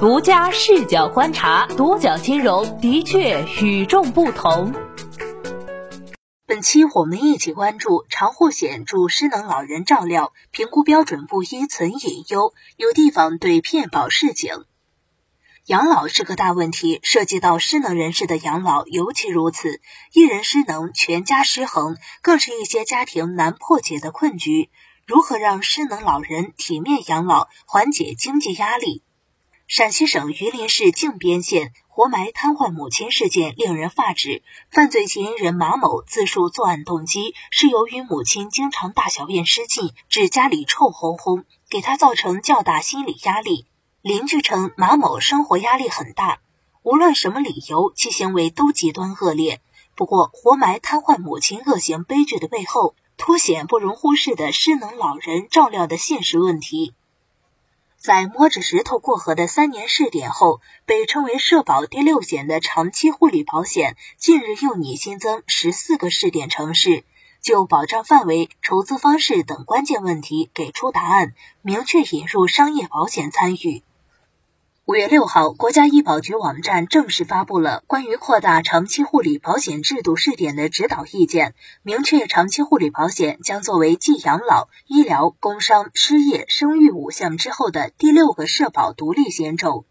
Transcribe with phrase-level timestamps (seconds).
[0.00, 4.72] 独家视角观察，独角金融的确与众不同。
[6.46, 14.66] 本期我们一起关注长护险助失能老人照料，评估标准不一存隐忧，有地方对骗保示警。
[15.66, 19.80] 养老是个大问题，涉及到失能人士的养老尤其如此，
[20.12, 24.70] 一人失能，全家失衡，更是一些家庭难破解的困局。
[25.06, 29.02] 如何让失能老人体面养老，缓解经济压力？
[29.70, 34.42] 陕西省榆林市靖边县活埋瘫痪母亲事件令人发指。
[34.70, 43.66] 犯罪嫌疑人马某自述作案动机是由于母亲经常大小便失禁，致家里臭烘烘，给他造成较大心理压力。
[44.00, 46.40] 邻居称马某生活压力很大，
[46.82, 49.60] 无论什么理由，其行为都极端恶劣。
[49.94, 56.94] 不过，活埋瘫痪母亲恶行悲剧的背后，凸显不容忽视的失能老人照料的现实问题。
[58.08, 67.04] 在摸着石头过河的三年试点后，被称为社保第六险的长期护理保险近日又拟新增十四个试点城市，
[67.42, 73.82] 就保障范围、筹资方式等关键问题给出答案，明确引入商业保险参与。
[74.88, 89.84] 五月六号，国家医保局网站正式发布了关于扩大长期护理保险制度试点的指导意见，明确长期护理保险将作为继养老、医疗、工伤、失业、生育五项之后的第六个社保独立险种。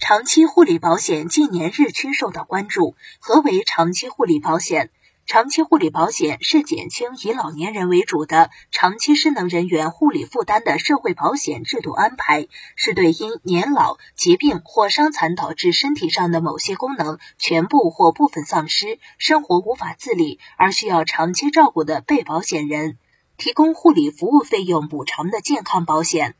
[0.00, 4.90] 长期护理保险近年日趋受到关注，何为长期护理保险？
[5.26, 22.98] 长期护理保险是减轻以老年人为主的长期失能人员护理负担的社会保险制度安排，是对因年老、疾病或伤残导致身体上的某些功能全部或部分丧失、生活无法自理而需要长期照顾的被保险人
[23.38, 26.34] 提供护理服务费用补偿的健康保险。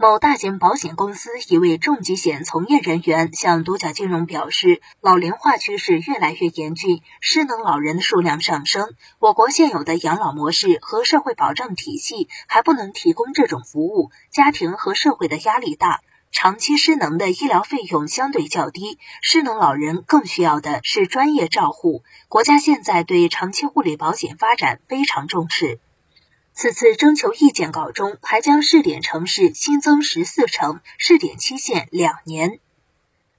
[0.00, 8.94] 某大型保险公司一位重疾险从业人员向独角金融表示，老龄化趋势越来越严峻，失能老人的数量上升。
[9.18, 22.04] 我国现有的养老模式和社会保障体系还不能提供这种服务，家庭和社会的压力大，长期失能的医疗费用相对较低，失能老人更需要的是专业照护。
[22.28, 25.80] 国家现在对长期护理保险发展非常重视。
[26.60, 32.58] 此次征求意见稿中还将试点城市新增十四城，试点期限两年。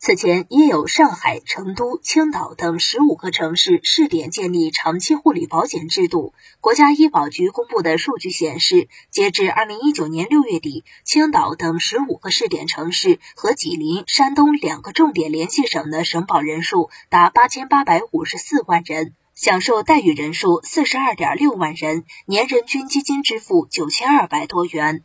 [0.00, 6.34] 此前已有上海、成都、青岛等十五个城市试点建立长期护理保险制度。
[6.60, 19.14] 国家医保局公布的数据显示，截至二零一九年六月底，青岛等十五个试点城市和吉林、山东两个重点联系省的省保人数达八千八百五十四万人。
[19.34, 25.02] 享受待遇人数四十二点六万人，年人均基金支付九千二百多元。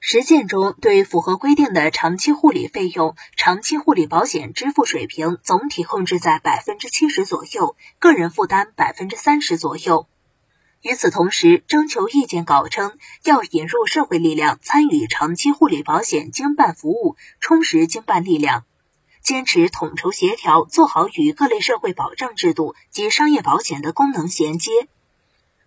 [0.00, 10.08] 实践中，对符合规定的长期护理费用，长期护理保险支付水平总体控制在百分之七十左右，个人负担百分之三十左右。
[10.82, 18.64] 与此同时，征求意见稿称，要引入社会力量参与长期护理保险经办服务，充实经办力量。
[19.28, 24.88] 坚持统筹协调，做好与各类社会保障制度及商业保险的功能衔接。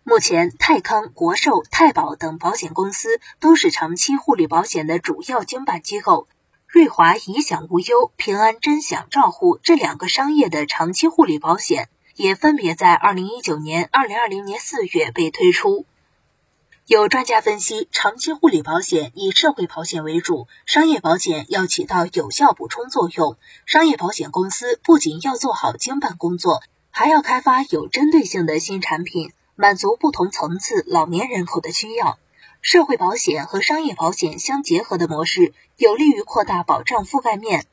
[0.04, 6.28] 目前，泰康、国寿、太保等保险公司都是长期护理保险的主要经办机构。
[6.66, 15.86] 瑞华颐享无忧、平安臻享照护这两个商业的长期护理保险，也分别在二零一九年、二零二零年四月被推出。
[16.88, 23.38] 有专家分析，长期护理保险以社会保险为主，商业保险要起到有效补充作用。
[23.68, 32.18] 商业保险公司不仅要做好经办工作，还要开发有针对性的新产品，满足不同层次老年人口的需要。
[32.62, 37.68] 社会保险和商业保险相结合的模式，有利于扩大保障覆盖面。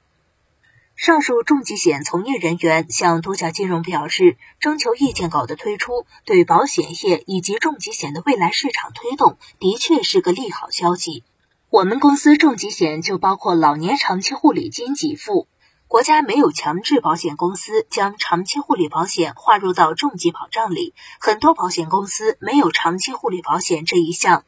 [0.99, 11.23] 上述重疾险从业人员向多家金融表示，征求意见稿的推出，对保险业以及重疾险的未来市场推动，的确是个利好消息。
[11.71, 15.47] 我们公司重疾险就包括老年长期护理金给付，
[15.87, 24.43] 国家没有强制保险公司将长期护理保险划入到重疾保障里，很多保险公司没有长期护理保险这一项。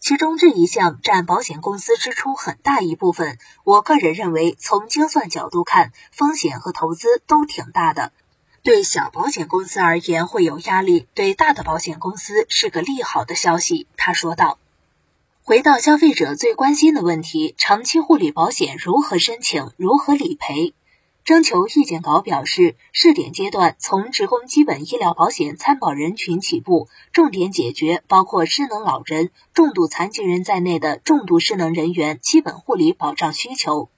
[0.00, 8.12] 其中这一项占保险公司支出很大一部分，我个人认为，从精算角度看，风险和投资都挺大的。
[8.62, 13.86] 对小保险公司而言会有压力，对大的保险公司是个利好的消息。
[13.96, 14.58] 他说道。
[15.42, 20.74] 回到消费者最关心的问题：长期护理保险如何申请，如何理赔？
[21.28, 33.90] 征求意见稿表示，试点阶段从职工基本医疗保险参保人群起步，重点解决包括失能老人、重度残疾人在内的重度失能人员基本护理保障需求。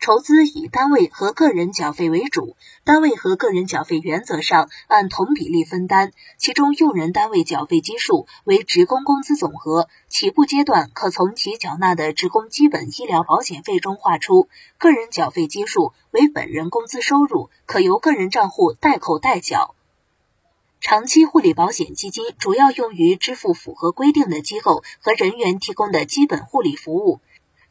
[0.00, 19.74] 筹资以单位和个人缴费为主，单位和个人缴费原则上按同比例分担，其中用人单位缴费基数为职工工资总和，起步阶段可从其缴纳的职工基本医疗保险费中划出，个人缴费基数为本人工资收入，可由个人账户代扣代缴。
[20.82, 27.20] 长期护理保险基金主要用于支付符合规定的机构和人员提供的基本护理服务。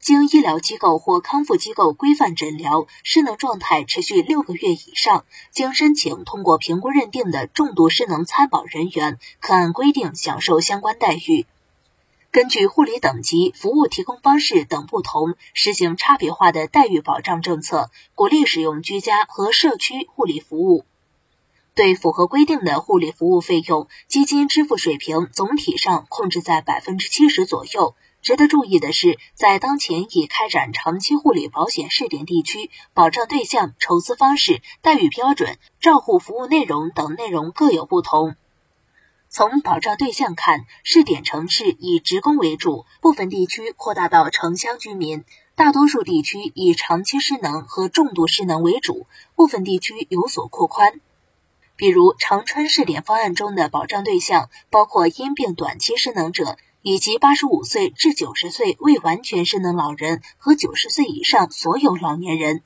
[0.03, 11.45] 经医疗机构或康复机构规范诊疗，失能状态持续六个月以上，经申请通过评估认定的重度失能参保人员，可按规定享受相关待遇。
[12.31, 20.83] 根据护理等级、服务提供方式等不同，实行差别化的待遇保障政策，鼓励使用居家和社区护理服务。
[21.75, 27.95] 对符合规定的护理服务费用，基金支付水平总体上控制在百分之七十左右。
[28.23, 38.37] 值得注意的是，在当前已开展长期护理保险试点地区，保障对象、筹资方式、待遇标准、照护服务内容等内容各有不同。
[39.27, 49.05] 从保障对象看，试点城市以职工为主，部分地区扩大到城乡居民；大多数地区以长期失能和重度失能为主，
[49.35, 51.01] 部分地区有所扩宽。
[51.75, 56.55] 比如，长春试点方案中的保障对象包括因病短期失能者。
[56.83, 62.61] 以及八十五岁至九十岁未完全失能老人和九十岁以上所有老年人，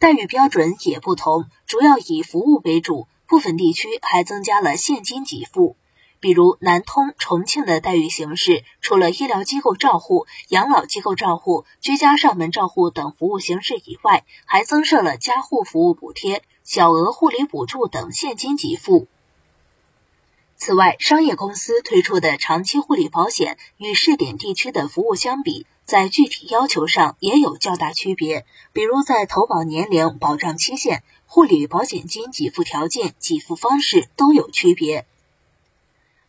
[0.00, 5.76] 待遇标准也不同，主要以服务为主，部分地区还增加了现金给付。
[6.18, 19.06] 比如南通、重庆的待遇形式，除了医疗机构照护、养老机构照护、居家上门照护等服务形式以外，还增设了家护服务补贴、小额护理补助等现金给付。
[20.56, 35.06] 此外，商业公司推出的长期护理保险与试点地区的服务相比，在具体要求上也有较大区别，比如在投保年龄、保障期限、护理保险金给付条件、给付方式都有区别。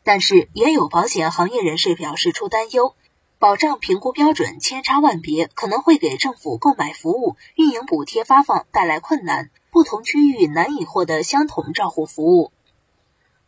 [0.03, 2.93] 但是，也有保险行业人士表示出担忧，
[3.39, 12.51] 保障评估标准千差万别，可能会给政府购买服务、运营补贴发放带来困难，不同区域难以获得相同照护服务。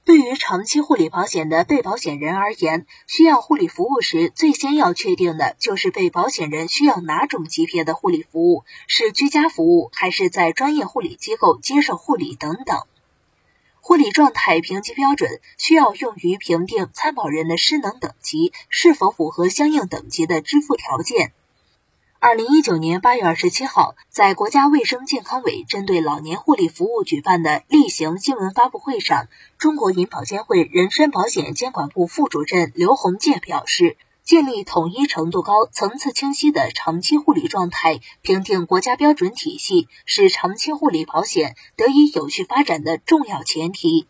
[0.08, 12.84] 对于长期护理保险的被保险人而言，需要护理服务时，最先要确定的就是被保险人需要哪种级别的护理服务，是居家服务还是在专业护理机构接受护理等等。
[13.82, 21.34] 护理状态评级标准需要用于评定参保人的失能等级是否符合相应等级的支付条件。
[22.20, 29.28] 二零一九年八月二十七号，在国家卫生健康委针对老年护理服务举办的例行新闻发布会上，
[29.60, 44.08] 中国银保监会人身保险监管部副主任刘洪建表示，建立统一程度高、层次清晰的长期护理状态评定国家标准体系，是长期护理保险得以有序发展的重要前提。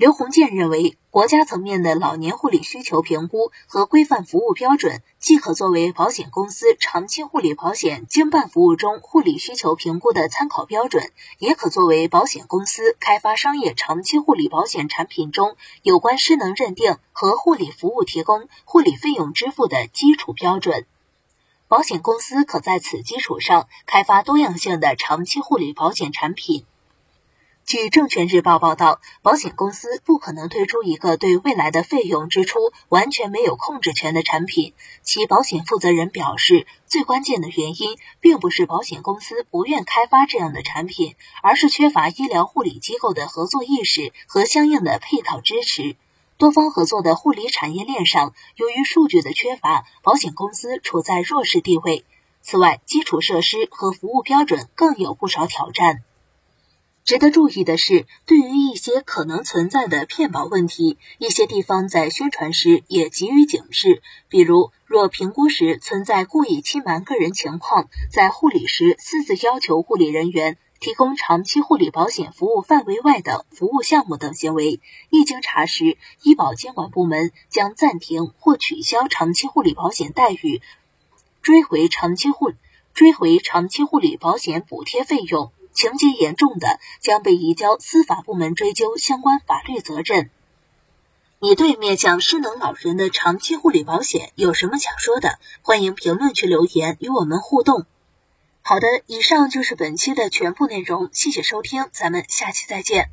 [0.00, 20.86] 刘洪建认为，国家层面的老年护理需求评估和规范服务标准，既可作为保险公司长期护理保险经办服务中护理需求评估的参考标准，也可作为保险公司开发商业长期护理保险产品中有关失能认定和护理服务提供、护理费用支付的基础标准。
[21.68, 26.64] 保险公司可在此基础上开发多样性的长期护理保险产品。
[27.66, 34.74] 据证券日报报道，保险公司不可能推出一个对未来的费用支出完全没有控制权的产品。
[35.02, 45.94] 其保险负责人表示，最关键的原因并不是保险公司不愿开发这样的产品，而是缺乏医疗护理机构的合作意识和相应的配套支持。
[46.38, 52.04] 多方合作的护理产业链上，由于数据的缺乏，保险公司处在弱势地位。
[52.42, 56.02] 此外，基础设施和服务标准更有不少挑战。
[57.10, 64.00] 值得注意的是，对于一些可能存在的骗保问题，一些地方在宣传时也给予警示。
[64.28, 74.78] 比如，若评估时存在故意欺瞒个人情况，在护理时私自要求护理人员提供长期护理保险服务范围外的服务项目等行为，
[75.10, 80.62] 一经查实，医保监管部门将暂停或取消长期护理保险待遇，
[81.42, 82.52] 追回长期护
[82.94, 85.50] 追回长期护理保险补贴费用。
[85.72, 90.30] 情节严重的，将被移交司法部门追究相关法律责任。
[91.38, 95.38] 你对面向失能老人的长期护理保险有什么想说的？
[95.62, 97.86] 欢迎评论区留言与我们互动。
[98.62, 103.10] 好的，以上就是本期的全部内容，谢谢收听，咱们下期再见。